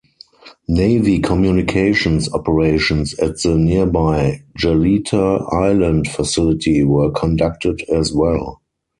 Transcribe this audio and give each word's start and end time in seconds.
Navy 0.67 1.19
communications 1.19 2.27
operations 2.33 3.13
at 3.19 3.39
the 3.43 3.55
nearby 3.55 4.41
Galeta 4.57 5.53
Island 5.53 6.07
facility 6.07 6.81
were 6.83 7.11
conducted 7.11 7.83
as 7.87 8.11
well. 8.11 8.63